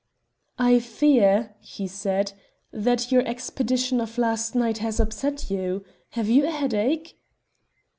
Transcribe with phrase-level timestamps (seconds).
[0.57, 2.33] "I fear," he said,
[2.73, 5.85] "that your expedition of last night has upset you.
[6.13, 7.19] Have you a headache?"